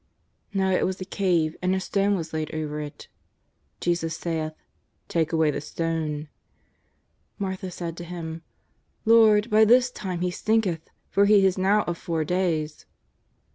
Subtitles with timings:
[0.51, 3.07] Now it was a cave, and a stone was laid over it.
[3.79, 4.53] Jesus saith:"
[5.09, 6.27] Take away the stone."
[7.37, 8.41] Martha saith to Him:"
[9.05, 12.87] Lord, by this time he stinketh, for he is now of four days."